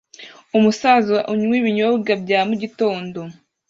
Umusaza 0.57 1.17
unywa 1.31 1.53
ibinyobwa 1.59 2.11
bya 2.23 2.39
mugitondo 2.47 3.19